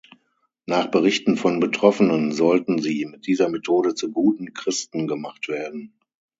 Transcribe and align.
Nach 0.65 0.87
Berichten 0.89 1.37
von 1.37 1.59
Betroffenen 1.59 2.31
sollten 2.31 2.81
sie 2.81 3.05
mit 3.05 3.27
dieser 3.27 3.49
Methode 3.49 3.93
zu 3.93 4.11
guten 4.11 4.51
Christen 4.51 5.05
gemacht 5.07 5.47
werden. 5.47 5.93